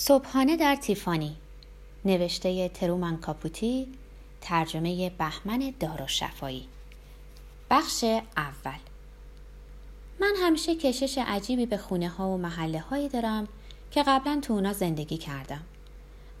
صبحانه 0.00 0.56
در 0.56 0.76
تیفانی. 0.76 1.36
نوشته 2.04 2.68
ترومن 2.68 3.16
کاپوتی 3.16 3.88
ترجمه 4.40 5.10
بهمن 5.10 5.74
داراشفایی 5.80 6.68
بخش 7.70 8.04
اول. 8.36 8.78
من 10.20 10.34
همیشه 10.42 10.74
کشش 10.74 11.18
عجیبی 11.26 11.66
به 11.66 11.76
خونه 11.76 12.08
ها 12.08 12.28
و 12.28 12.36
محله 12.36 12.80
هایی 12.80 13.08
دارم 13.08 13.48
که 13.90 14.02
قبلا 14.02 14.38
تو 14.42 14.52
اونا 14.52 14.72
زندگی 14.72 15.16
کردم. 15.16 15.62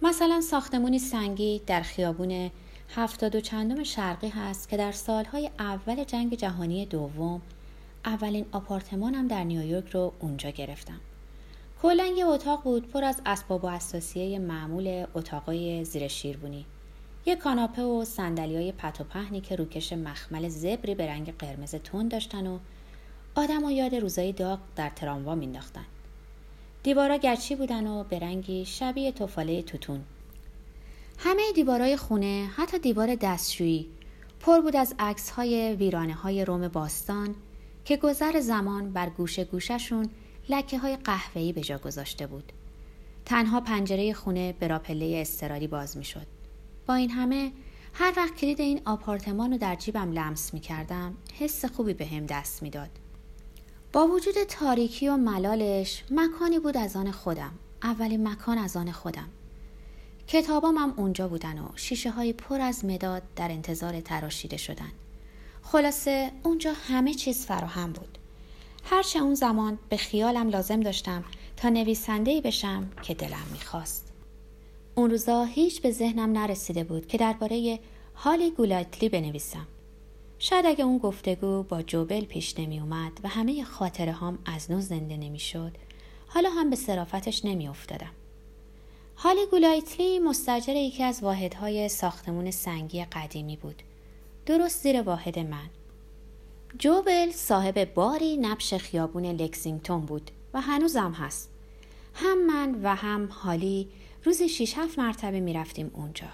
مثلا 0.02 0.40
ساختمونی 0.40 0.98
سنگی 0.98 1.62
در 1.66 1.82
خیابون 1.82 2.50
هفتاد 2.94 3.34
و 3.34 3.40
چندم 3.40 3.84
شرقی 3.84 4.28
هست 4.28 4.68
که 4.68 4.76
در 4.76 4.92
سالهای 4.92 5.50
اول 5.58 6.04
جنگ 6.04 6.34
جهانی 6.34 6.86
دوم 6.86 7.42
اولین 8.04 8.46
آپارتمانم 8.52 9.28
در 9.28 9.44
نیویورک 9.44 9.90
رو 9.90 10.12
اونجا 10.20 10.50
گرفتم. 10.50 11.00
کلا 11.82 12.06
یه 12.06 12.26
اتاق 12.26 12.62
بود 12.62 12.88
پر 12.88 13.04
از 13.04 13.20
اسباب 13.26 13.64
و 13.64 13.66
اساسیه 13.66 14.38
معمول 14.38 15.06
اتاقای 15.14 15.84
زیر 15.84 16.08
شیربونی 16.08 16.66
یه 17.26 17.36
کاناپه 17.36 17.82
و 17.82 18.04
های 18.18 18.72
پت 18.72 19.00
و 19.00 19.04
پهنی 19.04 19.40
که 19.40 19.56
روکش 19.56 19.92
مخمل 19.92 20.48
زبری 20.48 20.94
به 20.94 21.06
رنگ 21.06 21.34
قرمز 21.38 21.74
تون 21.74 22.08
داشتن 22.08 22.46
و 22.46 22.58
آدم 23.34 23.64
و 23.64 23.70
یاد 23.70 23.94
روزای 23.94 24.32
داغ 24.32 24.58
در 24.76 24.90
تراموا 24.90 25.34
مینداختن 25.34 25.84
دیوارا 26.82 27.18
گچی 27.18 27.56
بودن 27.56 27.86
و 27.86 28.04
به 28.04 28.18
رنگی 28.18 28.64
شبیه 28.64 29.12
توفاله 29.12 29.62
توتون. 29.62 30.00
همه 31.18 31.42
دیوارای 31.54 31.96
خونه 31.96 32.50
حتی 32.56 32.78
دیوار 32.78 33.14
دستشویی 33.14 33.88
پر 34.40 34.60
بود 34.60 34.76
از 34.76 34.94
عکس 34.98 35.30
های 35.30 35.74
ویرانه 35.74 36.14
های 36.14 36.44
روم 36.44 36.68
باستان 36.68 37.34
که 37.84 37.96
گذر 37.96 38.40
زمان 38.40 38.92
بر 38.92 39.08
گوشه 39.08 39.44
گوششون 39.44 40.10
لکه 40.48 40.78
های 40.78 40.96
قهوه‌ای 40.96 41.52
به 41.52 41.60
جا 41.60 41.78
گذاشته 41.78 42.26
بود. 42.26 42.52
تنها 43.24 43.60
پنجره 43.60 44.12
خونه 44.12 44.52
به 44.52 44.68
راپله 44.68 45.18
استرالی 45.20 45.66
باز 45.66 45.96
می 45.96 46.04
شد. 46.04 46.26
با 46.86 46.94
این 46.94 47.10
همه 47.10 47.52
هر 47.92 48.12
وقت 48.16 48.34
کلید 48.36 48.60
این 48.60 48.80
آپارتمان 48.84 49.52
رو 49.52 49.58
در 49.58 49.74
جیبم 49.74 50.12
لمس 50.12 50.54
می 50.54 50.60
کردم 50.60 51.14
حس 51.38 51.64
خوبی 51.64 51.94
به 51.94 52.06
هم 52.06 52.26
دست 52.26 52.62
می‌داد. 52.62 52.90
با 53.92 54.06
وجود 54.06 54.34
تاریکی 54.48 55.08
و 55.08 55.16
ملالش 55.16 56.04
مکانی 56.10 56.58
بود 56.58 56.76
از 56.76 56.96
آن 56.96 57.10
خودم. 57.10 57.52
اولین 57.82 58.28
مکان 58.28 58.58
از 58.58 58.76
آن 58.76 58.92
خودم. 58.92 59.28
کتابام 60.26 60.76
هم 60.76 60.94
اونجا 60.96 61.28
بودن 61.28 61.58
و 61.58 61.68
شیشه 61.76 62.10
های 62.10 62.32
پر 62.32 62.60
از 62.60 62.84
مداد 62.84 63.22
در 63.36 63.50
انتظار 63.50 64.00
تراشیده 64.00 64.56
شدن. 64.56 64.92
خلاصه 65.62 66.32
اونجا 66.42 66.72
همه 66.72 67.14
چیز 67.14 67.46
فراهم 67.46 67.92
بود. 67.92 68.17
هرچه 68.90 69.18
اون 69.18 69.34
زمان 69.34 69.78
به 69.88 69.96
خیالم 69.96 70.48
لازم 70.48 70.80
داشتم 70.80 71.24
تا 71.56 71.68
نویسنده 71.68 72.40
بشم 72.40 72.90
که 73.02 73.14
دلم 73.14 73.46
می‌خواست. 73.52 74.12
اون 74.94 75.10
روزا 75.10 75.44
هیچ 75.44 75.82
به 75.82 75.90
ذهنم 75.90 76.32
نرسیده 76.32 76.84
بود 76.84 77.06
که 77.06 77.18
درباره 77.18 77.78
حالی 78.14 78.50
گولایتلی 78.50 79.08
بنویسم. 79.08 79.66
شاید 80.38 80.66
اگه 80.66 80.84
اون 80.84 80.98
گفتگو 80.98 81.62
با 81.62 81.82
جوبل 81.82 82.24
پیش 82.24 82.58
نمی 82.58 82.80
اومد 82.80 83.12
و 83.24 83.28
همه 83.28 83.64
خاطره 83.64 84.12
هم 84.12 84.38
از 84.46 84.70
نو 84.70 84.80
زنده 84.80 85.16
نمی 85.16 85.38
شد 85.38 85.72
حالا 86.26 86.50
هم 86.50 86.70
به 86.70 86.76
صرافتش 86.76 87.44
نمی 87.44 87.68
افتادم. 87.68 88.12
حالی 89.14 89.46
گولایتلی 89.50 90.18
مستجر 90.18 90.76
یکی 90.76 91.02
از 91.02 91.22
واحدهای 91.22 91.88
ساختمون 91.88 92.50
سنگی 92.50 93.04
قدیمی 93.04 93.56
بود. 93.56 93.82
درست 94.46 94.82
زیر 94.82 95.02
واحد 95.02 95.38
من. 95.38 95.70
جوبل 96.76 97.30
صاحب 97.30 97.94
باری 97.94 98.36
نبش 98.36 98.74
خیابون 98.74 99.24
لکسینگتون 99.24 100.00
بود 100.00 100.30
و 100.54 100.60
هنوزم 100.60 101.12
هست. 101.12 101.50
هم 102.14 102.46
من 102.46 102.80
و 102.82 102.94
هم 102.94 103.28
حالی 103.32 103.88
روزی 104.24 104.48
شیش 104.48 104.74
هفت 104.76 104.98
مرتبه 104.98 105.40
می 105.40 105.52
رفتیم 105.52 105.90
اونجا. 105.94 106.26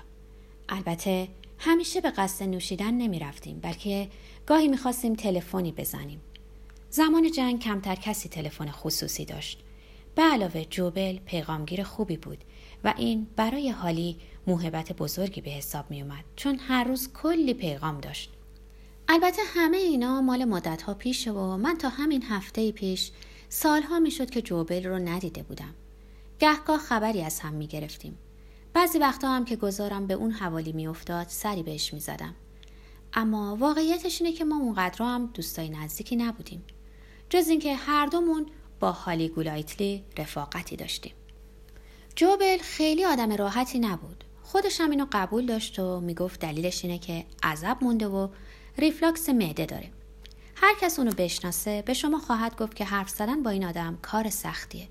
البته 0.68 1.28
همیشه 1.58 2.00
به 2.00 2.10
قصد 2.10 2.44
نوشیدن 2.44 2.94
نمی 2.94 3.18
رفتیم 3.18 3.60
بلکه 3.60 4.08
گاهی 4.46 4.68
می 4.68 4.76
خواستیم 4.76 5.14
تلفنی 5.14 5.72
بزنیم. 5.72 6.20
زمان 6.90 7.30
جنگ 7.30 7.60
کمتر 7.60 7.94
کسی 7.94 8.28
تلفن 8.28 8.70
خصوصی 8.70 9.24
داشت. 9.24 9.60
به 10.14 10.22
علاوه 10.22 10.64
جوبل 10.64 11.16
پیغامگیر 11.16 11.82
خوبی 11.82 12.16
بود 12.16 12.38
و 12.84 12.94
این 12.96 13.26
برای 13.36 13.70
حالی 13.70 14.16
موهبت 14.46 14.92
بزرگی 14.92 15.40
به 15.40 15.50
حساب 15.50 15.90
می 15.90 16.02
اومد 16.02 16.24
چون 16.36 16.58
هر 16.58 16.84
روز 16.84 17.12
کلی 17.12 17.54
پیغام 17.54 18.00
داشت. 18.00 18.30
البته 19.08 19.42
همه 19.46 19.76
اینا 19.76 20.20
مال 20.20 20.44
مدت 20.44 20.82
ها 20.82 20.94
پیشه 20.94 21.32
و 21.32 21.56
من 21.56 21.78
تا 21.78 21.88
همین 21.88 22.22
هفته 22.22 22.72
پیش 22.72 23.10
سالها 23.48 23.98
می‌شد 23.98 24.30
که 24.30 24.42
جوبل 24.42 24.84
رو 24.86 24.98
ندیده 24.98 25.42
بودم. 25.42 25.74
گهگاه 26.38 26.78
خبری 26.78 27.22
از 27.22 27.40
هم 27.40 27.52
می 27.52 27.66
گرفتیم. 27.66 28.18
بعضی 28.72 28.98
وقتا 28.98 29.28
هم 29.28 29.44
که 29.44 29.56
گذارم 29.56 30.06
به 30.06 30.14
اون 30.14 30.30
حوالی 30.30 30.72
میافتاد 30.72 31.26
سری 31.28 31.62
بهش 31.62 31.94
می 31.94 32.00
زدم. 32.00 32.34
اما 33.12 33.56
واقعیتش 33.56 34.22
اینه 34.22 34.32
که 34.32 34.44
ما 34.44 34.56
اونقدر 34.56 35.04
هم 35.04 35.30
دوستای 35.34 35.68
نزدیکی 35.68 36.16
نبودیم. 36.16 36.64
جز 37.30 37.48
اینکه 37.48 37.74
هر 37.74 38.06
دومون 38.06 38.46
با 38.80 38.92
هالی 38.92 39.28
گولایتلی 39.28 40.04
رفاقتی 40.18 40.76
داشتیم. 40.76 41.12
جوبل 42.16 42.58
خیلی 42.58 43.04
آدم 43.04 43.32
راحتی 43.32 43.78
نبود. 43.78 44.24
خودش 44.42 44.80
هم 44.80 44.90
اینو 44.90 45.06
قبول 45.12 45.46
داشت 45.46 45.78
و 45.78 46.00
می‌گفت 46.00 46.40
دلیلش 46.40 46.84
اینه 46.84 46.98
که 46.98 47.24
عزب 47.42 47.76
مونده 47.80 48.08
و 48.08 48.28
ریفلاکس 48.78 49.28
معده 49.28 49.66
داره. 49.66 49.90
هر 50.56 50.74
کس 50.80 50.98
اونو 50.98 51.10
بشناسه 51.18 51.82
به 51.82 51.94
شما 51.94 52.18
خواهد 52.18 52.56
گفت 52.56 52.76
که 52.76 52.84
حرف 52.84 53.08
زدن 53.08 53.42
با 53.42 53.50
این 53.50 53.64
آدم 53.64 53.98
کار 54.02 54.30
سختیه. 54.30 54.88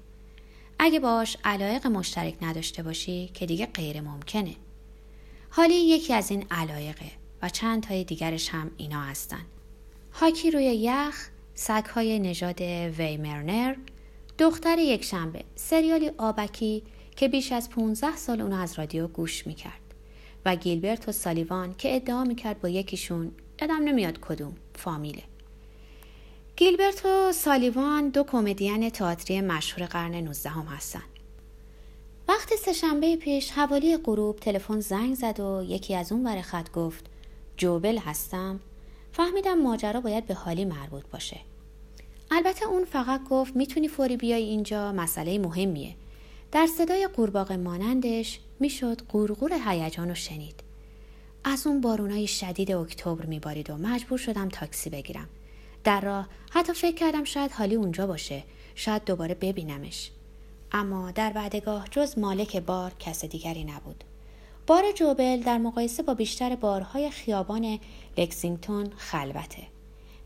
اگه 0.80 1.00
باش 1.00 1.38
علایق 1.44 1.88
مشترک 1.88 2.36
نداشته 2.42 2.84
باشی 2.84 3.32
که 3.34 3.46
دیگه 3.46 3.66
غیر 3.66 4.02
ممکنه. 4.02 4.56
حالی 5.50 5.74
یکی 5.76 6.14
از 6.14 6.32
این 6.32 6.46
علایقه 6.52 7.12
و 7.42 7.50
چند 7.50 7.84
تای 7.84 8.04
دیگرش 8.04 8.50
هم 8.50 8.72
اینا 8.78 9.02
هستن. 9.02 9.46
هاکی 10.14 10.52
روی 10.52 10.66
یخ 10.66 11.30
سگهای 11.56 12.20
نژاد 12.20 12.62
ویمرنر 12.98 13.76
دختر 14.38 14.80
یک 14.80 15.04
شنبه 15.04 15.44
سریالی 15.56 16.12
آبکی 16.18 16.84
که 17.16 17.28
بیش 17.28 17.52
از 17.52 17.70
15 17.70 18.16
سال 18.16 18.42
اونو 18.42 18.56
از 18.56 18.80
رادیو 18.80 19.08
گوش 19.08 19.48
می‌کرد 19.48 19.82
و 20.46 20.56
گیلبرت 20.56 21.10
و 21.10 21.12
سالیوان 21.12 21.76
که 21.78 21.96
ادعا 21.96 22.24
می‌کرد 22.24 22.62
با 22.62 22.70
یکیشون 22.70 23.32
یادم 23.64 23.84
نمیاد 23.84 24.20
کدوم 24.20 24.56
فامیله. 24.76 25.24
گیلبرت 26.56 27.06
و 27.06 27.32
سالیوان 27.32 28.10
دو 28.10 28.24
کمدین 28.24 28.90
تئاتری 28.90 29.42
مشهور 29.42 29.88
قرن 29.88 30.16
19 30.16 30.50
هم 30.50 30.66
هستن 30.66 31.04
وقتی 32.28 32.56
سهشنبه 32.58 33.16
پیش 33.16 33.52
حوالی 33.52 33.98
غروب 33.98 34.40
تلفن 34.40 34.80
زنگ 34.80 35.16
زد 35.16 35.40
و 35.40 35.64
یکی 35.64 35.96
از 35.96 36.12
اون 36.12 36.28
ور 36.28 36.42
خط 36.42 36.72
گفت 36.72 37.06
جوبل 37.58 37.98
هستم. 37.98 38.60
فهمیدم 39.12 39.62
ماجرا 39.62 40.02
باید 40.02 40.28
به 40.28 40.34
حالی 40.34 40.66
مربوط 40.66 41.04
باشه. 41.14 41.40
البته 42.32 42.66
اون 42.66 42.86
فقط 42.86 43.24
گفت 43.30 43.56
می‌تونی 43.56 43.88
فوری 43.88 44.18
بیای 44.18 44.44
اینجا 44.44 44.92
مسئله 44.92 45.40
مهمیه. 45.40 45.96
در 46.52 46.68
صدای 46.68 47.08
قورباغه 47.08 47.58
مانندش 47.58 48.40
می‌شد 48.60 49.02
قورقور 49.10 49.54
هیجان 49.66 50.10
رو 50.10 50.16
شنید. 50.16 50.73
از 51.44 51.68
اون 51.68 51.82
بارونای 51.82 52.28
شدید 52.28 52.72
اکتبر 52.72 53.26
میبارید 53.26 53.70
و 53.70 53.78
مجبور 53.78 54.18
شدم 54.18 54.50
تاکسی 54.50 54.90
بگیرم. 54.90 55.30
در 55.84 56.02
راه 56.02 56.28
حتی 56.52 56.74
فکر 56.74 56.96
کردم 56.96 57.24
شاید 57.24 57.52
حالی 57.52 57.76
اونجا 57.76 58.08
باشه. 58.08 58.44
شاید 58.76 59.06
دوباره 59.06 59.34
ببینمش. 59.34 60.12
اما 60.72 61.12
در 61.12 61.34
بعدگاه 61.34 61.88
جز 61.92 62.18
مالک 62.18 62.58
بار 62.58 62.94
کس 63.00 63.26
دیگری 63.26 63.64
نبود. 63.64 64.04
بار 64.68 64.92
جوبل 64.92 65.42
در 65.42 65.58
مقایسه 65.58 66.04
با 66.04 66.14
بیشتر 66.14 66.56
بارهای 66.56 67.10
خیابان 67.12 67.80
لکسینگتون 68.18 68.92
خلوته. 68.98 69.64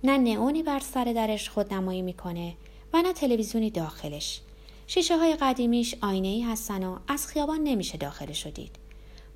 نه 0.04 0.18
نئونی 0.18 0.64
بر 0.64 0.80
سر 0.80 1.04
درش 1.04 1.50
خودنمایی 1.50 2.02
می‌کنه 2.02 2.54
و 2.94 3.02
نه 3.02 3.14
تلویزیونی 3.14 3.70
داخلش. 3.70 4.42
شیشه 4.88 5.18
های 5.18 5.36
قدیمیش 5.36 5.96
آینه 6.02 6.28
ای 6.28 6.42
هستن 6.42 6.84
و 6.84 6.98
از 7.08 7.28
خیابان 7.28 7.64
نمیشه 7.64 7.98
داخل 7.98 8.32
شدید. 8.32 8.87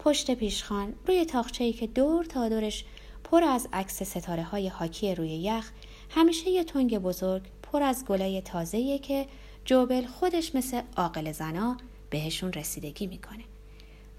پشت 0.04 0.32
پیشخان 0.32 0.94
روی 1.08 1.26
تاخچه‌ای 1.26 1.74
که 1.74 1.88
دور 1.88 2.26
تا 2.26 2.50
دورش 2.50 2.86
پر 3.24 3.44
از 3.44 3.68
عکس 3.74 4.04
ستاره 4.04 4.44
های 4.44 4.68
حاکی 4.68 5.16
روی 5.16 5.30
یخ 5.30 5.72
همیشه 6.10 6.50
یه 6.50 6.64
تنگ 6.64 6.98
بزرگ 6.98 7.42
پر 7.64 7.84
از 7.84 8.06
گلای 8.06 8.42
تازه‌ایه 8.42 9.00
که 9.00 9.28
جوبل 9.66 10.06
خودش 10.06 10.56
مثل 10.56 10.82
عاقل 10.98 11.32
زنا 11.32 11.78
بهشون 12.10 12.54
رسیدگی 12.54 13.08
می‌کنه. 13.08 13.44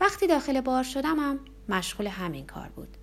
وقتی 0.00 0.26
داخل 0.26 0.60
بار 0.60 0.82
شدمم 0.82 1.38
مشغول 1.68 2.06
همین 2.06 2.46
کار 2.46 2.68
بود. 2.68 2.96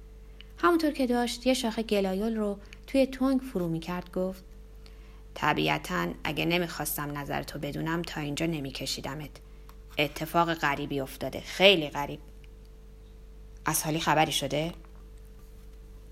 همونطور 0.57 0.91
که 0.91 1.07
داشت 1.07 1.47
یه 1.47 1.53
شاخه 1.53 1.83
گلایول 1.83 2.35
رو 2.35 2.59
توی 2.87 3.05
تنگ 3.05 3.41
فرو 3.41 3.67
می‌کرد 3.67 4.11
گفت 4.11 4.43
طبیعتا 5.33 6.07
اگه 6.23 6.45
نمی‌خواستم 6.45 7.17
نظر 7.17 7.43
تو 7.43 7.59
بدونم 7.59 8.01
تا 8.01 8.21
اینجا 8.21 8.45
نمیکشیدمت. 8.45 9.29
اتفاق 9.97 10.53
غریبی 10.53 10.99
افتاده 10.99 11.39
خیلی 11.39 11.89
غریب 11.89 12.19
از 13.69 13.83
حالی 13.83 13.99
خبری 13.99 14.31
شده؟ 14.31 14.71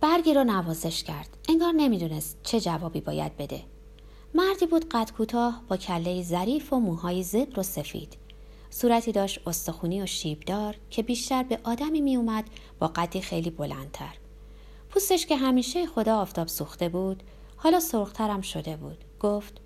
برگی 0.02 0.34
رو 0.34 0.44
نوازش 0.44 1.04
کرد. 1.04 1.38
انگار 1.50 1.72
نمی‌دونست 1.72 2.40
چه 2.44 2.60
جوابی 2.60 3.02
باید 3.02 3.38
بده. 3.38 3.64
مردی 4.34 4.66
بود 4.66 4.90
قد 4.90 5.12
کوتاه 5.12 5.64
با 5.68 5.78
کله 5.78 6.24
ظریف 6.24 6.74
و 6.74 6.80
موهای 6.80 7.24
زبر 7.24 7.60
و 7.60 7.64
سفید. 7.64 8.18
صورتی 8.70 9.12
داشت 9.12 9.48
استخونی 9.48 10.02
و 10.02 10.06
شیبدار 10.06 10.76
که 10.90 11.04
بیشتر 11.04 11.44
به 11.44 11.60
آدمی 11.64 12.02
می 12.02 12.16
اومد 12.16 12.50
با 12.80 12.88
قدی 12.88 13.22
خیلی 13.22 13.50
بلندتر 13.50 14.14
پوستش 14.90 15.26
که 15.26 15.38
همیشه 15.38 15.86
خدا 15.86 16.18
آفتاب 16.18 16.48
سوخته 16.48 16.90
بود 16.90 17.24
حالا 17.56 17.80
سرخترم 17.80 18.42
شده 18.42 18.76
بود 18.76 19.06
گفت 19.20 19.62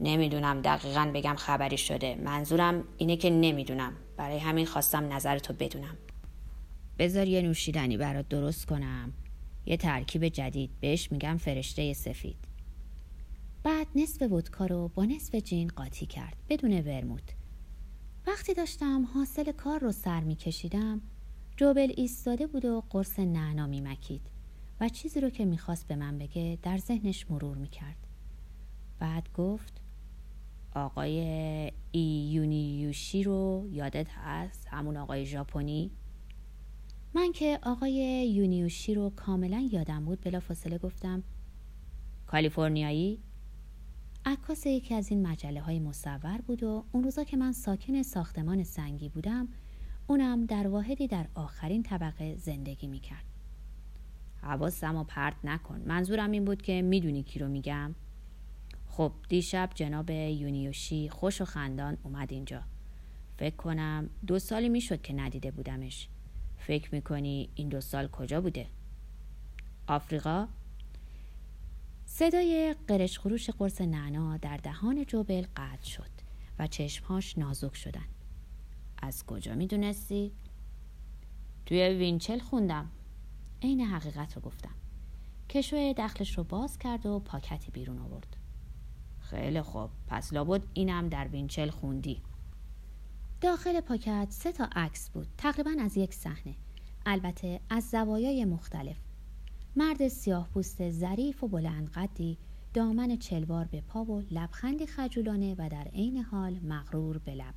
نمی‌دونم 0.00 0.62
دقیقا 0.62 1.10
بگم 1.14 1.36
خبری 1.36 1.78
شده 1.78 2.14
منظورم 2.14 2.84
اینه 2.96 3.16
که 3.16 3.30
نمی‌دونم 3.30 3.92
برای 4.16 4.38
همین 4.38 4.66
خواستم 4.66 5.12
نظرتو 5.12 5.52
بدونم 5.52 5.96
بذار 6.98 7.28
یه 7.28 7.42
نوشیدنی 7.42 7.96
برات 7.96 8.28
درست 8.28 8.66
کنم. 8.66 9.12
یه 9.66 9.76
ترکیب 9.76 10.28
جدید 10.28 10.70
بهش 10.80 11.12
میگم 11.12 11.36
فرشته 11.36 11.92
سفید. 11.92 12.36
بعد 13.62 13.86
نصف 13.94 14.32
ودکا 14.32 14.66
رو 14.66 14.88
با 14.88 15.04
نصف 15.04 15.34
جین 15.34 15.68
قاطی 15.68 16.06
کرد 16.06 16.36
بدون 16.48 16.80
ورموت. 16.80 17.34
وقتی 18.26 18.54
داشتم 18.54 19.08
حاصل 19.14 19.52
کار 19.52 19.80
رو 19.80 19.92
سر 19.92 20.20
میکشیدم 20.20 21.00
جوبل 21.56 21.92
ایستاده 21.96 22.46
بود 22.46 22.64
و 22.64 22.82
قرص 22.90 23.18
نعنا 23.18 23.66
میمکید 23.66 24.22
و 24.80 24.88
چیزی 24.88 25.20
رو 25.20 25.30
که 25.30 25.44
می‌خواست 25.44 25.88
به 25.88 25.96
من 25.96 26.18
بگه 26.18 26.58
در 26.62 26.78
ذهنش 26.78 27.30
مرور 27.30 27.56
می‌کرد. 27.56 27.96
بعد 28.98 29.28
گفت 29.34 29.80
آقای 30.74 31.72
ایونیوشی 31.90 33.22
رو 33.22 33.68
یادت 33.72 34.06
هست؟ 34.10 34.66
همون 34.70 34.96
آقای 34.96 35.26
ژاپنی؟ 35.26 35.90
من 37.14 37.32
که 37.32 37.58
آقای 37.62 38.28
یونیوشی 38.34 38.94
رو 38.94 39.10
کاملا 39.10 39.68
یادم 39.72 40.04
بود 40.04 40.20
بلا 40.20 40.40
فاصله 40.40 40.78
گفتم 40.78 41.22
کالیفرنیایی؟ 42.26 43.18
عکاس 44.24 44.66
یکی 44.66 44.94
از 44.94 45.10
این 45.10 45.26
مجله 45.26 45.60
های 45.60 45.78
مصور 45.78 46.40
بود 46.46 46.62
و 46.62 46.84
اون 46.92 47.04
روزا 47.04 47.24
که 47.24 47.36
من 47.36 47.52
ساکن 47.52 48.02
ساختمان 48.02 48.64
سنگی 48.64 49.08
بودم 49.08 49.48
اونم 50.06 50.46
در 50.46 50.68
واحدی 50.68 51.06
در 51.06 51.26
آخرین 51.34 51.82
طبقه 51.82 52.36
زندگی 52.36 52.86
می‌کرد. 52.86 53.24
حواسم 54.42 54.96
و 54.96 55.04
پرت 55.04 55.36
نکن. 55.44 55.82
منظورم 55.86 56.30
این 56.30 56.44
بود 56.44 56.62
که 56.62 56.82
می‌دونی 56.82 57.22
کی 57.22 57.38
رو 57.38 57.48
میگم؟ 57.48 57.94
خب 58.86 59.12
دیشب 59.28 59.70
جناب 59.74 60.10
یونیوشی 60.10 61.08
خوش 61.08 61.40
و 61.40 61.44
خندان 61.44 61.96
اومد 62.02 62.32
اینجا. 62.32 62.62
فکر 63.36 63.56
کنم 63.56 64.10
دو 64.26 64.38
سالی 64.38 64.68
می‌شد 64.68 65.02
که 65.02 65.14
ندیده 65.14 65.50
بودمش. 65.50 66.08
فکر 66.58 66.94
می‌کنی 66.94 67.48
این 67.54 67.68
دو 67.68 67.80
سال 67.80 68.08
کجا 68.08 68.40
بوده؟ 68.40 68.66
آفریقا؟ 69.86 70.48
صدای 72.06 72.74
قرش 72.88 73.18
خروش 73.18 73.50
قرص 73.50 73.80
نعنا 73.80 74.36
در 74.36 74.56
دهان 74.56 75.04
جوبل 75.04 75.44
قطع 75.56 75.84
شد 75.84 76.10
و 76.58 76.66
چشمهاش 76.66 77.38
نازک 77.38 77.76
شدن 77.76 78.04
از 79.02 79.26
کجا 79.26 79.54
می‌دونستی؟ 79.54 80.32
توی 81.66 81.88
وینچل 81.88 82.38
خوندم 82.38 82.90
عین 83.62 83.80
حقیقت 83.80 84.36
رو 84.36 84.42
گفتم 84.42 84.74
کشوی 85.48 85.94
دخلش 85.98 86.38
رو 86.38 86.44
باز 86.44 86.78
کرد 86.78 87.06
و 87.06 87.20
پاکتی 87.20 87.70
بیرون 87.70 87.98
آورد 87.98 88.36
خیلی 89.20 89.62
خوب 89.62 89.90
پس 90.06 90.32
لابد 90.32 90.62
اینم 90.74 91.08
در 91.08 91.28
وینچل 91.28 91.70
خوندی 91.70 92.22
داخل 93.40 93.80
پاکت 93.80 94.26
سه 94.30 94.52
تا 94.52 94.68
عکس 94.72 95.10
بود. 95.10 95.26
تقریبا 95.36 95.70
از 95.80 95.96
یک 95.96 96.14
صحنه. 96.14 96.54
البته 97.06 97.60
از 97.70 97.90
زوایای 97.90 98.44
مختلف. 98.44 98.96
مرد 99.76 100.08
سیاه 100.08 100.48
پوست 100.48 100.90
ظریف 100.90 101.44
و 101.44 101.48
بلند 101.48 101.90
قدی 101.90 102.38
دامن 102.74 103.16
چلوار 103.16 103.64
به 103.64 103.80
پا 103.80 104.04
و 104.04 104.22
لبخندی 104.30 104.86
خجولانه 104.86 105.54
و 105.58 105.68
در 105.68 105.84
عین 105.84 106.16
حال 106.16 106.58
مغرور 106.58 107.18
به 107.18 107.34
لب. 107.34 107.54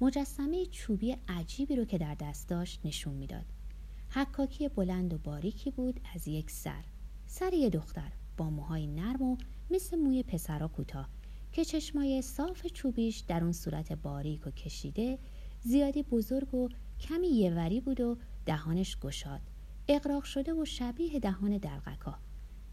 مجسمه 0.00 0.66
چوبی 0.66 1.16
عجیبی 1.28 1.76
رو 1.76 1.84
که 1.84 1.98
در 1.98 2.14
دست 2.14 2.48
داشت 2.48 2.80
نشون 2.84 3.14
می‌داد. 3.14 3.46
حکاکی 4.10 4.68
بلند 4.68 5.14
و 5.14 5.18
باریکی 5.18 5.70
بود 5.70 6.00
از 6.14 6.28
یک 6.28 6.50
سر. 6.50 6.84
سر 7.26 7.52
یه 7.52 7.70
دختر 7.70 8.12
با 8.36 8.50
موهای 8.50 8.86
نرم 8.86 9.22
و 9.22 9.36
مثل 9.70 9.98
موی 9.98 10.22
پسرا 10.22 10.68
کوتاه. 10.68 11.08
که 11.52 11.64
چشمای 11.64 12.22
صاف 12.22 12.66
چوبیش 12.66 13.18
در 13.18 13.42
اون 13.42 13.52
صورت 13.52 13.92
باریک 13.92 14.46
و 14.46 14.50
کشیده 14.50 15.18
زیادی 15.60 16.02
بزرگ 16.02 16.54
و 16.54 16.68
کمی 17.00 17.28
یوری 17.28 17.80
بود 17.80 18.00
و 18.00 18.16
دهانش 18.46 18.98
گشاد. 18.98 19.40
اقراق 19.88 20.24
شده 20.24 20.54
و 20.54 20.64
شبیه 20.64 21.18
دهان 21.20 21.58
دلقکا. 21.58 22.18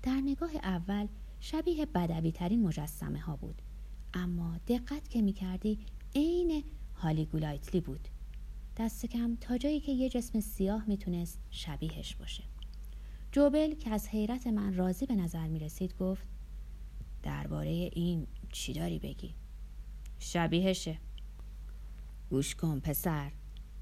در 0.04 0.22
نگاه 0.26 0.56
اول 0.56 1.08
شبیه 1.40 1.86
بدوی 1.86 2.32
ترین 2.32 2.64
مجسمه 2.64 3.20
ها 3.20 3.36
بود. 3.36 3.62
اما 4.14 4.58
دقت 4.68 5.10
که 5.10 5.22
می 5.22 5.34
کردی 5.34 5.80
عین 6.16 6.64
هالی 6.96 7.26
گولایتلی 7.26 7.82
بود. 7.82 8.08
دست 8.78 9.06
کم 9.06 9.38
تا 9.42 9.58
جایی 9.58 9.80
که 9.80 9.92
یه 9.92 10.10
جسم 10.10 10.40
سیاه 10.40 10.84
می‌تونست 10.88 11.40
شبیهش 11.50 12.16
باشه. 12.16 12.44
جوبل 13.32 13.74
که 13.76 13.90
از 13.90 14.08
حیرت 14.08 14.48
من 14.48 14.74
راضی 14.74 15.06
به 15.06 15.16
نظر 15.16 15.48
می 15.48 15.60
رسید 15.60 15.98
گفت 15.98 16.28
درباره 17.24 17.90
این 17.94 18.28
چی 18.58 18.74
داری 18.74 19.00
بگی؟ 19.00 19.34
شبیهشه. 20.20 20.98
گوش 22.30 22.56
کن 22.56 22.80
پسر. 22.80 23.32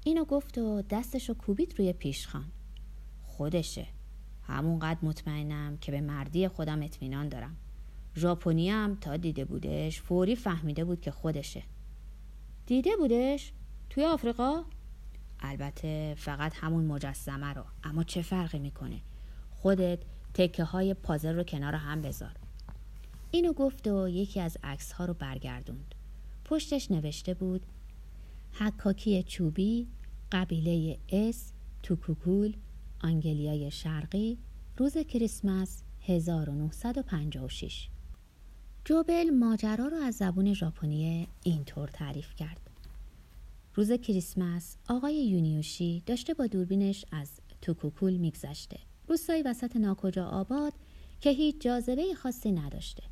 اینو 0.04 0.24
گفت 0.24 0.58
و 0.58 0.82
دستشو 0.90 1.34
کوبید 1.34 1.74
روی 1.78 1.92
پیشخان. 1.92 2.44
خودشه. 3.22 3.86
همونقدر 4.42 4.98
مطمئنم 5.02 5.78
که 5.78 5.92
به 5.92 6.00
مردی 6.00 6.48
خودم 6.48 6.82
اطمینان 6.82 7.28
دارم. 7.28 7.56
ژاپنی 8.16 8.70
هم 8.70 8.96
تا 9.00 9.16
دیده 9.16 9.44
بودش 9.44 10.00
فوری 10.00 10.36
فهمیده 10.36 10.84
بود 10.84 11.00
که 11.00 11.10
خودشه. 11.10 11.62
دیده 12.66 12.96
بودش؟ 12.96 13.52
توی 13.90 14.04
آفریقا؟ 14.04 14.64
البته 15.40 16.14
فقط 16.18 16.52
همون 16.56 16.84
مجسمه 16.84 17.52
رو. 17.52 17.64
اما 17.84 18.04
چه 18.04 18.22
فرقی 18.22 18.58
می‌کنه؟ 18.58 19.00
خودت 19.50 19.98
تکه 20.34 20.64
های 20.64 20.94
پازل 20.94 21.36
رو 21.36 21.44
کنار 21.44 21.74
هم 21.74 22.02
بذار. 22.02 22.45
اینو 23.36 23.52
گفت 23.52 23.88
و 23.88 24.08
یکی 24.08 24.40
از 24.40 24.58
عکس 24.62 24.92
ها 24.92 25.04
رو 25.04 25.14
برگردوند. 25.14 25.94
پشتش 26.44 26.90
نوشته 26.90 27.34
بود 27.34 27.66
حکاکی 28.52 29.22
چوبی 29.22 29.88
قبیله 30.32 30.98
اس 31.08 31.52
توکوکول 31.82 32.56
آنگلیای 33.02 33.70
شرقی 33.70 34.38
روز 34.76 34.98
کریسمس 34.98 35.82
1956 36.02 37.88
جوبل 38.84 39.30
ماجرا 39.30 39.86
رو 39.86 39.96
از 39.96 40.14
زبون 40.14 40.54
ژاپنی 40.54 41.28
اینطور 41.42 41.88
تعریف 41.88 42.34
کرد. 42.34 42.70
روز 43.74 43.92
کریسمس 43.92 44.76
آقای 44.88 45.26
یونیوشی 45.26 46.02
داشته 46.06 46.34
با 46.34 46.46
دوربینش 46.46 47.04
از 47.12 47.30
توکوکول 47.62 48.16
میگذشته. 48.16 48.78
روستایی 49.08 49.42
وسط 49.42 49.76
ناکجا 49.76 50.26
آباد 50.26 50.72
که 51.20 51.30
هیچ 51.30 51.60
جاذبه 51.60 52.14
خاصی 52.14 52.52
نداشته. 52.52 53.02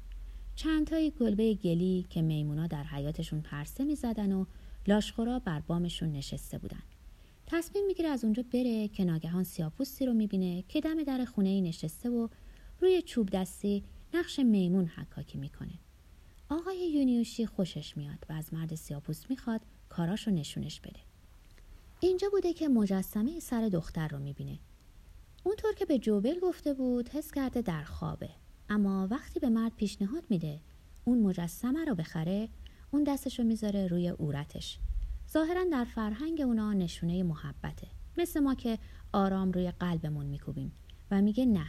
چندتایی 0.56 1.11
گلبه 1.11 1.54
گلی 1.54 2.06
که 2.11 2.23
میمونا 2.23 2.66
در 2.66 2.82
حیاتشون 2.82 3.40
پرسه 3.40 3.84
می‌زدن 3.84 4.32
و 4.32 4.44
لاشخورا 4.87 5.38
بر 5.38 5.61
بامشون 5.61 6.12
نشسته 6.12 6.58
بودن. 6.58 6.82
تصمیم 7.46 7.87
می‌گیره 7.87 8.08
از 8.08 8.25
اونجا 8.25 8.44
بره 8.52 8.88
که 8.88 9.04
ناگهان 9.04 9.44
سیاپوستی 9.44 10.06
رو 10.06 10.14
می‌بینه 10.14 10.64
که 10.68 10.80
دم 10.80 11.02
در 11.02 11.25
خونه 11.25 11.49
ای 11.49 11.61
نشسته 11.61 12.11
و 12.11 12.28
روی 12.80 13.02
چوب 13.02 13.30
دستی 13.30 13.82
نقش 14.14 14.38
میمون 14.38 14.87
حکاکی 14.87 15.38
می‌کنه. 15.38 15.73
آقای 16.49 16.90
یونیوشی 16.90 17.46
خوشش 17.46 17.96
میاد 17.96 18.18
و 18.28 18.32
از 18.32 18.54
مرد 18.54 18.75
سیاپوس 18.75 19.30
می‌خواد 19.30 19.61
کاراشو 19.88 20.30
نشونش 20.30 20.80
بده. 20.80 21.00
اینجا 22.00 22.28
بوده 22.32 22.52
که 22.52 22.68
مجسمه 22.68 23.40
سر 23.40 23.68
دختر 23.68 24.08
رو 24.08 24.18
می‌بینه. 24.18 24.58
اونطور 25.44 25.75
که 25.75 25.84
به 25.84 25.99
جوبل 25.99 26.40
گفته 26.40 26.75
بود 26.75 27.08
حس 27.08 27.32
کرده 27.32 27.62
در 27.62 27.82
خوابه. 27.82 28.30
اما 28.68 29.09
وقتی 29.11 29.40
به 29.40 29.49
مرد 29.49 29.76
پیشنهاد 29.76 30.25
میده 30.30 30.61
اون 31.04 31.23
مجسمه 31.23 31.85
رو 31.85 31.94
بخره 31.94 32.49
اون 32.90 33.04
دستشو 33.04 33.42
می‌ذاره 33.42 33.87
روی 33.87 34.09
اورتش 34.09 34.78
ظاهرا 35.33 35.64
در 35.73 35.85
فرهنگ 35.85 36.40
اونا 36.40 36.73
نشونه 36.73 37.23
محبته 37.23 37.87
مثل 38.18 38.40
ما 38.40 38.54
که 38.54 38.78
آرام 39.12 39.52
روی 39.52 39.71
قلبمون 39.71 40.26
میکوبیم 40.26 40.73
و 41.11 41.23
میگه 41.23 41.47
نه 41.47 41.66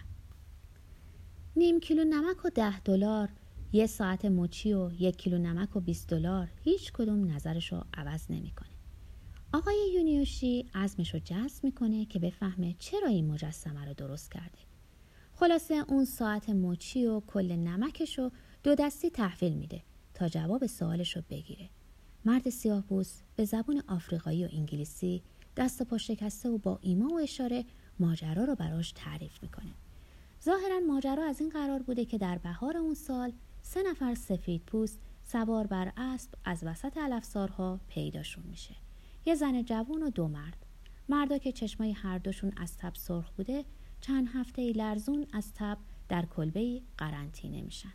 نیم 1.56 1.80
کیلو 1.80 2.04
نمک 2.04 2.46
و 2.46 2.50
ده 2.50 2.80
دلار 2.80 3.30
یه 3.74 3.86
ساعت 3.88 4.26
مچی 4.26 4.74
و 4.74 4.92
یک 5.00 5.18
کیلو 5.18 5.38
نمک 5.38 5.76
و 5.76 5.80
20 5.80 6.10
دلار 6.10 6.52
هیچ 6.64 6.94
کدوم 6.94 7.32
نظرش 7.32 7.72
رو 7.72 7.84
عوض 7.94 8.32
نمی‌کنه. 8.32 8.70
آقای 9.54 9.92
یونیوشی 9.94 10.66
عزمش 10.76 11.14
رو 11.14 11.20
جذب 11.20 11.64
می‌کنه 11.64 12.06
که 12.06 12.20
بفهمه 12.20 12.76
چرا 12.80 13.08
این 13.08 13.28
مجسمه 13.28 13.86
رو 13.86 13.94
درست 13.94 14.32
کرده. 14.32 14.60
خلاصه 15.36 15.86
اون 15.88 16.06
ساعت 16.06 16.50
مچی 16.50 17.06
و 17.06 17.20
کل 17.20 17.52
نمکش 17.52 18.20
رو 18.20 18.32
دو 18.64 18.76
دستی 18.76 19.10
تحویل 19.10 19.54
میده 19.54 19.82
تا 20.14 20.28
جواب 20.28 20.66
سوالش 20.66 21.16
رو 21.16 21.22
بگیره. 21.30 21.70
مرد 22.26 22.50
سیاه 22.50 22.84
به 23.36 23.46
زبون 23.46 23.84
آفریقایی 23.88 24.46
و 24.46 24.50
انگلیسی 24.52 25.24
دست 25.58 25.84
پا 25.84 25.98
شکسته 25.98 26.50
و 26.50 26.58
با 26.58 26.80
ایما 26.82 27.08
و 27.08 27.20
اشاره 27.20 27.66
ماجرا 28.00 28.44
رو 28.44 28.56
براش 28.56 28.92
تعریف 28.92 29.44
می‌کنه. 29.44 29.74
ظاهرا 30.44 30.80
ماجرا 30.80 31.26
از 31.26 31.42
این 31.42 31.50
قرار 31.50 31.82
بوده 31.82 32.06
که 32.06 32.18
در 32.18 32.38
بهار 32.38 32.78
اون 32.78 32.94
سال 32.94 33.34
سه 33.62 33.84
نفر 33.84 34.16
سفید 34.16 34.62
پوست 34.62 35.00
سوار 35.24 35.68
بر 35.68 35.92
اسب 35.98 36.30
از 36.46 36.64
وسط 36.64 36.98
علفزارها 36.98 37.80
پیداشون 37.88 38.44
میشه 38.50 38.76
یه 39.26 39.36
زن 39.36 39.64
جوون 39.64 40.04
و 40.04 40.10
دو 40.10 40.28
مرد 40.28 40.66
مردا 41.10 41.38
که 41.38 41.52
چشمای 41.52 41.92
هر 41.92 42.18
دوشون 42.18 42.52
از 42.58 42.78
تب 42.78 42.96
سرخ 42.96 43.32
بوده 43.32 43.66
چند 44.02 44.28
هفته 44.34 44.72
لرزون 44.72 45.28
از 45.34 45.54
تب 45.54 45.78
در 46.10 46.26
کلبه 46.26 46.82
قرنطینه 46.98 47.62
میشن 47.62 47.94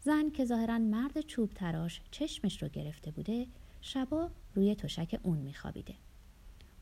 زن 0.00 0.30
که 0.30 0.44
ظاهرا 0.44 0.78
مرد 0.78 1.20
چوب 1.20 1.50
تراش 1.50 2.00
چشمش 2.10 2.62
رو 2.62 2.68
گرفته 2.68 3.10
بوده 3.10 3.46
شبا 3.80 4.30
روی 4.54 4.74
تشک 4.74 5.20
اون 5.22 5.38
میخوابیده 5.38 5.94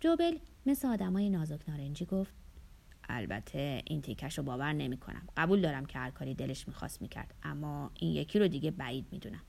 جوبل 0.00 0.38
مثل 0.66 0.88
آدمای 0.88 1.30
نازک 1.30 1.68
نارنجی 1.68 2.04
گفت 2.04 2.34
البته 3.08 3.82
این 3.84 4.02
تیکش 4.02 4.38
رو 4.38 4.44
باور 4.44 4.72
نمی 4.72 4.96
کنم. 4.96 5.26
قبول 5.36 5.60
دارم 5.60 5.86
که 5.86 5.98
هر 5.98 6.10
کاری 6.10 6.34
دلش 6.34 6.68
می‌خواست 6.68 7.02
می‌کرد 7.02 7.34
اما 7.42 7.90
این 7.94 8.12
یکی 8.12 8.38
رو 8.38 8.48
دیگه 8.48 8.70
بعید 8.70 9.06
می‌دونم 9.12 9.42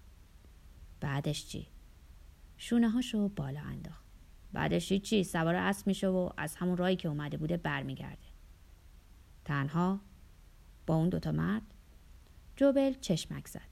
بعدش 0.99 1.47
چی؟ 1.47 1.67
شونه 2.57 2.89
هاشو 2.89 3.29
بالا 3.29 3.61
انداخت 3.61 4.05
بعدش 4.53 4.93
چی؟ 4.93 5.23
سوار 5.23 5.55
اسب 5.55 5.87
میشه 5.87 6.07
و 6.07 6.29
از 6.37 6.55
همون 6.55 6.77
راهی 6.77 6.95
که 6.95 7.07
اومده 7.07 7.37
بوده 7.37 7.57
برمیگرده 7.57 8.28
تنها 9.49 9.99
با 10.87 10.95
اون 10.95 11.09
دوتا 11.09 11.31
مرد 11.31 11.61
جوبل 12.55 12.93
چشمک 12.93 13.47
زد. 13.47 13.69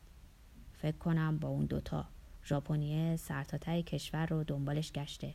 فکر 0.73 0.97
کنم 0.97 1.37
با 1.37 1.47
اون 1.47 1.65
دوتا. 1.65 2.05
ژاپنیه 2.45 3.15
سرتاتای 3.15 3.83
کشور 3.83 4.25
رو 4.25 4.43
دنبالش 4.43 4.91
گشته 4.91 5.33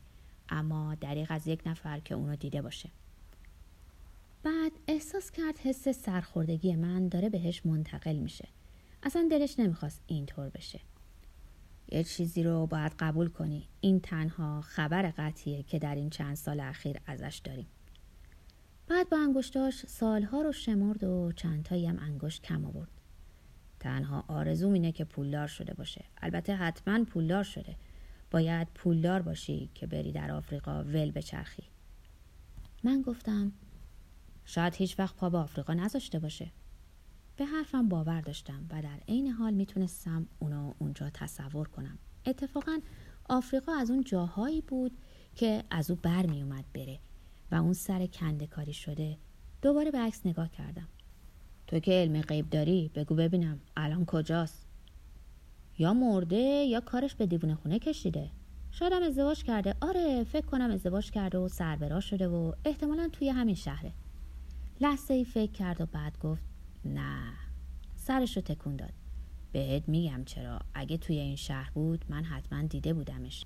اما 0.49 0.95
دریغ 0.95 1.27
از 1.31 1.47
یک 1.47 1.63
نفر 1.67 2.01
که 2.01 2.15
اونو 2.15 2.37
دیده 2.37 2.63
باشه. 2.63 2.91
بعد 4.43 4.73
احساس 4.87 5.31
کرد 5.31 5.59
حس 5.59 5.89
سرخوردگی 5.89 6.77
من 6.77 7.09
داره 7.09 7.29
بهش 7.29 7.67
منتقل 7.67 8.17
میشه. 8.17 8.49
اصلا 9.03 9.29
دلش 9.31 9.59
نمی‌خواست 9.59 10.03
اینطور 10.07 10.49
بشه. 10.49 10.81
یه 11.93 12.05
چیزی 12.05 12.43
رو 12.43 12.67
باید 12.67 12.93
قبول 12.99 13.29
کنی. 13.29 13.69
این 13.81 14.01
تنها 14.01 14.61
خبر 14.61 15.11
قطعیه 15.17 15.63
که 15.63 15.79
در 15.79 15.95
این 15.95 16.11
چند 16.11 16.35
سال 16.35 16.61
اخیر 16.61 17.01
ازش 17.07 17.41
داریم. 17.45 17.67
بعد 18.89 19.09
با 19.09 19.19
انگشتاش 19.19 19.87
سالها 19.87 20.43
رو 20.43 20.53
شمرد 20.53 21.05
و 21.05 21.33
چندتایی 21.33 21.87
هم 21.87 21.99
انگشت 21.99 22.43
کم 22.43 22.65
آورد. 22.65 22.91
تنها 23.81 24.25
آرزوم 24.29 24.73
اینه 24.73 24.93
که 24.93 25.05
پولدار 25.05 25.47
شده 25.47 25.75
باشه. 25.75 26.05
البته 26.23 26.57
حتما 26.57 27.05
پولدار 27.05 27.45
شده. 27.45 27.77
باید 28.31 28.69
پولدار 28.75 29.23
باشی 29.23 29.71
که 29.75 29.87
بری 29.87 30.13
در 30.13 30.31
آفریقا 30.31 30.85
ول 30.85 31.11
بچرخی. 31.11 31.65
من 32.85 33.03
گفتم 33.03 33.53
شاید 34.45 34.75
هیچ 34.75 34.99
وقت 34.99 35.17
پا 35.17 35.31
به 35.31 35.39
آفریقا 35.39 35.75
نذاشته 35.75 36.19
باشه. 36.19 36.53
به 37.37 37.45
حرفم 37.45 37.89
باور 37.89 38.21
داشتم 38.21 38.67
و 38.71 38.83
در 38.83 38.99
عین 39.09 39.29
حال 39.29 39.55
می‌تونستم 39.55 40.27
اونو 40.39 40.75
اونجا 40.79 41.11
تصور 41.11 41.69
کنم. 41.69 41.99
اتفاقا 42.27 42.79
آفریقا 43.29 43.73
از 43.73 43.91
اون 43.91 44.05
جاهایی 44.05 44.61
بود 44.61 44.99
که 45.35 45.65
از 45.71 45.91
او 45.91 45.97
بر 45.97 46.27
می 46.27 46.43
اومد 46.43 46.65
بره. 46.75 46.99
و 47.53 47.55
اون 47.55 47.73
سر 47.73 48.07
کنده 48.07 48.47
کاری 48.47 48.73
شده 48.73 49.17
دوباره 49.63 49.91
به 49.91 49.99
عکس 49.99 50.27
نگاه 50.27 50.51
کردم. 50.51 50.89
تو 51.67 51.79
که 51.79 51.93
علم 51.93 52.21
غیب 52.21 52.51
داری 52.51 52.91
بگو 52.95 53.15
ببینم. 53.15 53.61
الان 53.77 54.05
کجاست؟ 54.05 54.67
یا 55.79 55.95
مرده 55.95 56.37
یا 56.37 56.81
کارش 56.81 57.15
به 57.15 57.27
دیوونه 57.27 57.55
خونه 57.55 57.79
کشیده. 57.79 58.31
شاید 58.71 58.93
ازدواج 58.93 59.45
کرده. 59.45 59.75
آره 59.81 60.25
فکر 60.25 60.47
کنم 60.47 60.71
ازدواج 60.71 61.11
کرده 61.11 61.39
و 61.39 61.49
سربرا 61.49 62.01
شده 62.01 62.29
و 62.29 62.53
احتمالا 62.65 63.09
توی 63.13 63.29
همین 63.29 63.55
شهره. 63.55 63.93
لحظه 64.81 65.15
ای 65.15 65.25
فکر 65.25 65.53
کرد 65.53 65.81
و 65.81 65.87
بعد 65.87 66.19
گفت 66.19 66.43
نه 66.85 67.23
سرش 67.97 68.37
رو 68.37 68.43
تکون 68.43 68.77
داد. 68.77 68.93
بهت 69.53 69.89
میگم 69.89 70.25
چرا. 70.25 70.59
اگه 70.75 70.97
توی 70.97 71.19
این 71.19 71.37
شهر 71.37 71.71
بود 71.75 72.05
من 72.09 72.25
حتما 72.25 72.63
دیده 72.63 72.95
بودمش. 72.95 73.45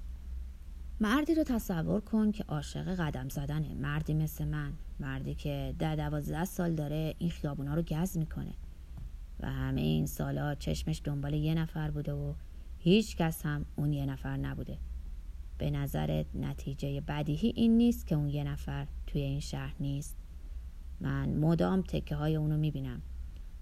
مردی 1.01 1.35
رو 1.35 1.45
تصور 1.45 2.01
کن 2.01 2.33
که 2.33 2.45
عاشق 2.49 2.95
قدم 2.95 3.29
زدنه 3.29 3.75
مردی 3.75 4.15
مثل 4.15 4.45
من 4.45 4.73
مردی 5.01 5.35
که 5.35 5.75
در 5.79 5.97
دوازده 5.97 6.45
سال 6.45 6.75
داره 6.75 7.15
این 7.19 7.31
خیابونا 7.31 7.75
رو 7.75 7.83
گز 7.83 8.19
می‌کنه. 8.19 8.55
و 9.41 9.51
همه 9.51 9.81
این 9.81 10.07
سالا 10.07 10.55
چشمش 10.55 11.01
دنبال 11.05 11.35
یه 11.35 11.55
نفر 11.55 11.91
بوده 11.91 12.13
و 12.13 12.35
هیچ 12.79 13.17
کس 13.17 13.47
هم 13.47 13.67
اون 13.77 13.93
یه 13.93 14.07
نفر 14.07 14.37
نبوده. 14.37 14.79
به 15.59 15.71
نظرت 15.71 16.27
نتیجه 16.35 17.01
بدیهی 17.01 17.53
این 17.57 17.77
نیست 17.77 18.07
که 18.07 18.15
اون 18.15 18.29
یه 18.29 18.45
نفر 18.45 18.87
توی 19.07 19.21
این 19.21 19.41
شهر 19.41 19.75
نیست؟ 19.81 20.17
من 21.01 21.29
مدام 21.29 21.83
تکه 21.83 22.17
های 22.17 22.37
اونو 22.37 22.57
می‌بینم. 22.57 23.03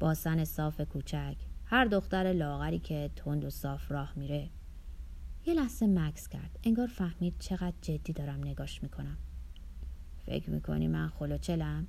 با 0.00 0.14
سن 0.14 0.44
صاف 0.44 0.80
کوچک 0.80 1.36
هر 1.64 1.84
دختر 1.84 2.32
لاغری 2.32 2.78
که 2.78 3.10
تند 3.16 3.44
و 3.44 3.50
صاف 3.50 3.90
راه 3.90 4.12
میره. 4.16 4.48
یه 5.46 5.54
لحظه 5.54 5.86
مکس 5.86 6.28
کرد. 6.28 6.58
انگار 6.62 6.86
فهمید 6.86 7.34
چقدر 7.38 7.76
جدی 7.82 8.12
دارم 8.12 8.40
نگاش 8.40 8.82
می‌کنم. 8.82 9.18
فکر 10.26 10.50
می‌کنی 10.50 10.88
من 10.88 11.08
خلوچلم؟ 11.08 11.86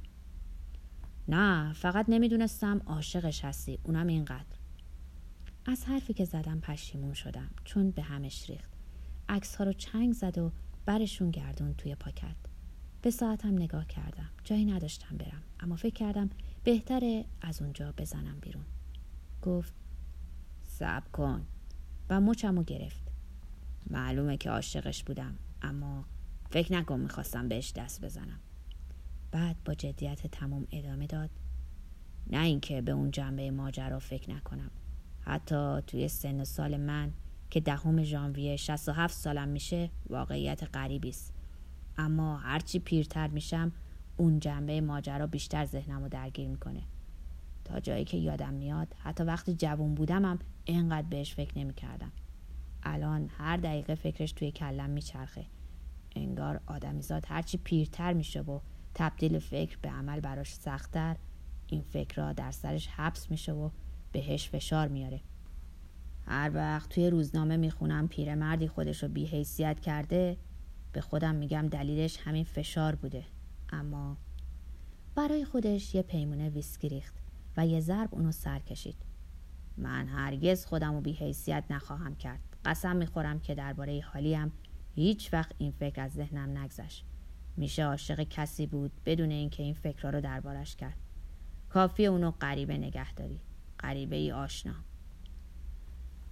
نه 1.28 1.74
فقط 1.74 2.06
نمی‌دونستم 2.10 2.82
عاشقش 2.86 3.46
هستی. 3.46 3.80
اونم 3.84 4.08
اینقدر. 4.08 4.56
از 5.66 5.86
حرفی 5.86 6.14
که 6.14 6.26
زدم 6.26 6.60
پشیمون 6.60 7.14
شدم 7.14 7.50
چون 7.64 7.92
به 7.92 8.02
همش 8.02 8.50
ریخت. 8.50 8.70
عکس 9.30 9.56
ها 9.56 9.64
رو 9.64 9.74
چنگ 9.74 10.14
زد 10.14 10.38
و 10.38 10.52
برشون 10.86 11.32
گردون 11.32 11.74
توی 11.74 11.96
پاکت. 11.96 12.36
به 13.02 13.12
ساعتم 13.12 13.54
نگاه 13.54 13.88
کردم. 13.88 14.30
جایی 14.44 14.66
نداشتم 14.66 15.18
برم. 15.18 15.44
اما 15.60 15.76
فکر 15.76 15.94
کردم 15.94 16.30
بهتره 16.64 17.26
از 17.42 17.62
اونجا 17.62 17.94
بزنم 17.98 18.40
بیرون. 18.42 18.66
گفت 19.42 19.74
صبر 20.68 21.10
کن. 21.10 21.46
و 22.10 22.22
مچمو 22.22 22.64
گرفت. 22.64 23.05
معلومه 23.89 24.38
که 24.38 24.50
عاشقش 24.50 25.04
بودم. 25.04 25.36
اما 25.62 26.06
فکر 26.50 26.74
نکن 26.74 27.00
می‌خواستم 27.00 27.48
بهش 27.48 27.74
دست 27.75 28.06
بزنم. 28.06 28.39
بعد 29.32 29.56
با 29.65 29.74
جدیت 29.74 30.27
تمام 30.27 30.68
ادامه 30.72 31.08
داد. 31.08 31.30
نه 32.30 32.39
اینکه 32.46 32.82
به 32.82 32.92
اون 32.92 33.12
جنبه 33.12 33.51
ماجرا 33.51 34.00
فکر 34.00 34.32
نکنم. 34.32 34.72
حتی 35.22 35.82
توی 35.88 36.08
سن 36.08 36.39
و 36.39 36.46
سال 36.46 36.77
من 36.77 37.13
که 37.50 37.60
دهم 37.60 38.04
ژانویه 38.04 38.56
67 38.56 39.13
سالم 39.13 39.48
میشه 39.48 39.89
واقعیت 40.10 40.63
غریبی 40.74 41.10
است. 41.10 41.34
اما 41.98 42.38
هرچی 42.38 42.80
پیرتر 42.80 43.27
میشم 43.27 43.72
اون 44.18 44.39
جنبه 44.39 44.82
ماجرا 44.82 45.27
بیشتر 45.27 45.65
ذهنم 45.65 46.04
رو 46.04 46.10
درگیر 46.10 46.48
می‌کنه. 46.48 46.82
تا 47.65 47.80
جایی 47.80 48.06
که 48.06 48.18
یادم 48.18 48.54
میاد 48.54 48.96
حتی 49.00 49.24
وقتی 49.24 49.54
جوون 49.54 49.96
بودمم 49.96 50.39
اینقدر 50.65 51.08
بهش 51.08 51.34
فکر 51.34 51.58
نمی‌کردم. 51.58 52.12
الان 52.86 53.30
هر 53.38 53.58
دقیقه 53.58 53.96
فکرش 53.96 54.32
توی 54.32 54.51
کلم 54.51 54.89
میچرخه. 54.89 55.46
انگار 56.15 56.62
آدمیزاد 56.65 57.25
هرچی 57.27 57.58
پیرتر 57.58 58.13
میشه 58.13 58.42
و 58.42 58.60
تبدیل 58.94 59.39
فکر 59.39 59.77
به 59.82 59.89
عمل 59.89 60.20
براش 60.20 60.54
سختتر 60.54 61.15
این 61.68 61.82
فکر 61.82 62.15
را 62.15 62.34
در 62.34 62.51
سرش 62.51 62.88
حبس 62.88 63.32
میشه 63.32 63.54
و 63.54 63.70
بهش 64.12 64.50
فشار 64.50 64.88
میاره. 64.88 65.22
هر 66.25 66.51
وقت 66.54 66.89
توی 66.89 67.10
روزنامه 67.10 67.58
می‌خونم 67.58 68.08
پیرمردی 68.08 68.68
خودش 68.68 69.04
رو 69.04 69.10
بیحیثیت 69.10 69.80
کرده 69.80 70.38
به 70.92 71.01
خودم 71.01 71.36
میگم 71.36 71.68
دلیلش 71.68 72.18
همین 72.18 72.44
فشار 72.44 72.96
بوده. 72.96 73.24
اما 73.70 74.18
برای 75.15 75.46
خودش 75.46 75.96
یه 75.96 76.01
پیمونه 76.01 76.50
ویسکی 76.50 76.89
ریخت 76.89 77.15
و 77.58 77.68
یه 77.68 77.80
ضرب 77.80 78.10
اونو 78.12 78.32
سر 78.32 78.60
کشید. 78.60 78.96
من 79.77 80.08
هرگز 80.08 80.65
خودم 80.65 80.94
رو 80.94 81.01
بیحیثیت 81.01 81.63
نخواهم 81.70 82.15
کرد. 82.15 82.55
قسم 82.65 82.95
می‌خورم 82.95 83.39
که 83.39 83.55
درباره 83.55 84.01
حالیم 84.13 84.51
هیچ 84.95 85.34
وقت 85.34 85.51
این 85.57 85.72
فکر 85.72 86.01
از 86.01 86.12
ذهنم 86.12 86.57
نگذشت. 86.57 87.05
میشه 87.57 87.86
عاشق 87.86 88.24
کسی 88.24 88.67
بود 88.67 88.91
بدون 89.05 89.31
اینکه 89.31 89.63
این 89.63 89.74
فکرها 89.74 90.10
رو 90.10 90.22
دربارش 90.22 90.75
کرد. 90.75 90.98
کافی 91.69 92.05
اونو 92.05 92.31
غریبه 92.31 92.77
نگه 92.77 93.13
داری 93.13 93.39
غریبه 93.79 94.15
ای 94.15 94.31
آشنا. 94.31 94.75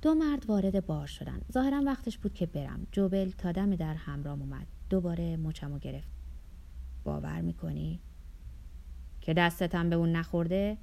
دو 0.02 0.14
مرد 0.14 0.46
وارد 0.46 0.86
بار 0.86 1.08
شدن. 1.08 1.42
ظاهرا 1.52 1.82
وقتش 1.86 2.18
بود 2.18 2.34
که 2.34 2.46
برم. 2.46 2.88
جوبل 2.92 3.32
تا 3.32 3.52
دم 3.52 3.76
در 3.76 3.94
همرام 3.94 4.42
اومد. 4.42 4.68
دوباره 4.90 5.38
مچمو 5.38 5.80
گرفت. 5.80 6.12
باور 7.04 7.42
می‌کنی؟ 7.42 8.00
که 9.22 9.34
دستتم 9.34 9.90
به 9.90 9.96
اون 9.96 10.12
نخورده؟ 10.12 10.78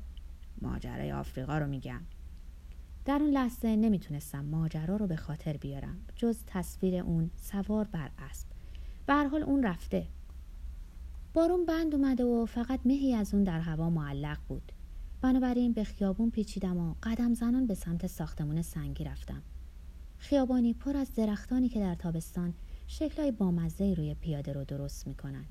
ماجرای 0.63 1.13
آفریقا 1.13 1.59
رو 1.59 1.67
میگم. 1.67 2.01
در 3.11 3.23
اون 3.23 3.31
لحظه 3.31 3.77
نمی‌تونستم 3.77 4.45
ماجرا 4.45 4.97
رو 4.97 5.07
به 5.07 5.17
خاطر 5.17 5.57
بیارم 5.57 5.99
جز 6.17 6.39
تصویر 6.47 7.03
اون 7.03 7.31
سوار 7.37 7.85
بر 7.85 8.11
اسب. 8.19 8.47
به 9.07 9.15
حال 9.15 9.43
اون 9.43 9.63
رفته. 9.63 10.07
بارون 11.35 11.67
بند 11.67 11.95
اومده 11.95 12.25
و 12.25 12.47
فقط 12.47 12.81
مهی 12.85 13.15
از 13.15 13.35
اون 13.35 13.45
در 13.45 13.61
هوا 13.61 13.91
معلق 13.91 14.39
بود. 14.49 14.73
بنابراین 15.21 15.73
به 15.73 15.85
خیابون 15.85 16.31
پیچیدم 16.31 16.77
و 16.79 16.95
قدم 17.03 17.35
زنان 17.35 17.67
به 17.67 17.75
سمت 17.75 18.07
ساختمون 18.07 18.63
سنگی 18.63 19.05
رفتم. 19.05 19.43
خیابانی 20.19 20.75
پر 20.75 20.97
از 20.97 21.15
درختانی 21.15 21.69
که 21.69 21.81
در 21.81 21.95
تابستان 21.95 22.55
شکلهای 22.87 23.33
بامزه 23.33 23.95
روی 23.95 24.15
پیاده 24.15 24.53
رو 24.53 24.65
درست 24.65 25.07
می‌کنن. 25.07 25.45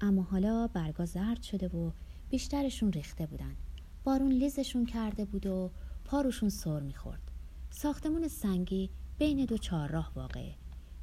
اما 0.00 0.22
حالا 0.22 0.66
برگا 0.66 1.04
زرد 1.04 1.42
شده 1.42 1.68
و 1.68 1.90
بیشترشون 2.30 2.92
ریخته 2.92 3.26
بودن. 3.26 3.56
بارون 4.04 4.32
لیزشون 4.32 4.86
کرده 4.86 5.24
بود 5.24 5.46
و 5.46 5.70
پاروشون 6.04 6.48
سر 6.48 6.80
می‌خورد. 6.80 7.30
ساختمون 7.70 8.28
سنگی 8.28 8.90
بین 9.18 9.44
دو 9.44 9.58
چهارراه 9.58 10.12
واقعه. 10.16 10.54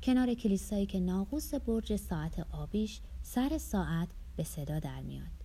کنار 0.03 0.33
کلیسایی 0.33 0.85
که 0.85 0.99
ناقوس 0.99 1.53
برج 1.53 1.95
ساعت 1.95 2.47
آبیش 2.51 3.01
سر 3.21 3.57
ساعت 3.57 4.09
به 4.35 4.43
صدا 4.43 4.79
در 4.79 5.01
میاد. 5.01 5.41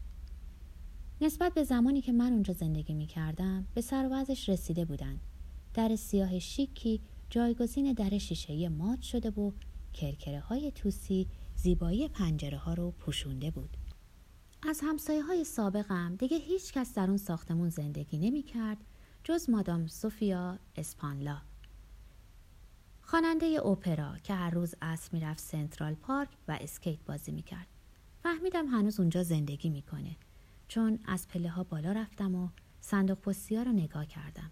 نسبت 1.21 1.55
به 1.55 1.65
زمانی 1.65 2.01
که 2.01 2.13
من 2.13 2.33
اونجا 2.33 2.55
زندگی 2.55 2.95
می 2.95 3.07
کردم 3.07 3.67
به 3.75 3.81
سر 3.81 4.25
رسیده 4.49 4.85
بودن. 4.85 5.21
در 5.75 5.97
سیاه 5.97 6.39
شیکی 6.39 7.01
جایگزین 7.31 7.93
در 7.93 8.19
شیشه 8.19 8.69
مات 8.69 9.03
شده 9.03 9.31
و 9.31 9.53
کرکره 9.93 10.41
های 10.41 10.71
توسی 10.71 11.27
زیبایی 11.55 12.09
پنجره 12.09 12.59
ها 12.59 12.75
رو 12.75 12.91
پوشونده 12.91 13.51
بود. 13.51 13.77
از 14.63 14.81
همسایه 14.85 15.23
های 15.23 15.45
سابقم 15.45 16.17
دیگه 16.17 16.39
هیچ 16.39 16.73
کس 16.73 16.95
در 16.95 17.09
اون 17.09 17.17
ساختمون 17.17 17.69
زندگی 17.69 18.19
نمی 18.19 18.43
کرد 18.43 18.77
جز 19.29 19.51
مادام 19.51 19.87
سوفیا 19.87 20.59
اسپانلا. 20.77 21.39
خواننده 23.03 23.47
اوپرا 23.47 24.19
که 24.19 24.35
هر 24.35 24.51
روز 24.51 24.75
اصر 24.83 25.11
می‌رفت 25.13 25.41
سنترال 25.41 25.95
پارک 25.95 26.29
و 26.49 26.59
اسکیت 26.61 26.99
بازی 27.07 27.33
می‌کرد. 27.33 27.67
فهمیدم 28.23 28.67
هنوز 28.67 29.01
اونجا 29.01 29.23
زندگی 29.23 29.71
می‌کنه. 29.71 30.17
چون 30.69 30.99
از 31.07 31.29
پله 31.29 31.49
ها 31.49 31.65
بالا 31.65 31.93
رفتم 31.93 32.35
و 32.35 32.49
صندوق 32.81 33.19
پستی 33.19 33.57
ها 33.57 33.63
رو 33.63 33.73
نگاه 33.73 34.07
کردم. 34.07 34.51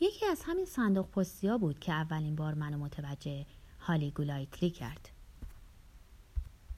یکی 0.00 0.26
از 0.26 0.42
همین 0.44 0.64
صندوق 0.64 1.10
پستی 1.10 1.48
ها 1.48 1.58
بود 1.58 1.78
که 1.78 1.92
اولین 1.92 2.36
بار 2.36 2.54
منو 2.54 2.78
متوجه 2.78 3.46
هالی 3.80 4.10
گولایتلی 4.10 4.70
کرد. 4.70 5.08